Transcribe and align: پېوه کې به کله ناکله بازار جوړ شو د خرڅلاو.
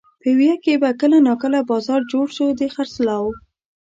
پېوه 0.21 0.53
کې 0.63 0.73
به 0.81 0.89
کله 1.01 1.17
ناکله 1.27 1.59
بازار 1.69 2.01
جوړ 2.11 2.25
شو 2.35 2.45
د 2.59 2.61
خرڅلاو. 2.73 3.27